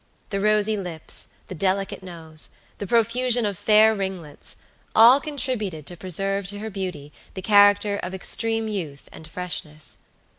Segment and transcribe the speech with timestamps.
[0.31, 4.57] The rosy lips, the delicate nose, the profusion of fair ringlets,
[4.95, 9.97] all contributed to preserve to her beauty the character of extreme youth and freshness.